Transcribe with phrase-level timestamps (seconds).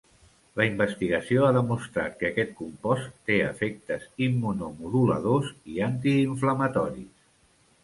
[0.59, 7.09] La investigació ha demostrat que aquest compost té efectes immunomoduladors i antiinflamatoris.